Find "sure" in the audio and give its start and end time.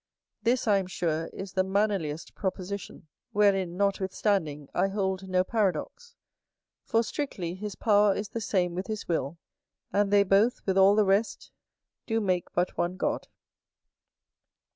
0.87-1.27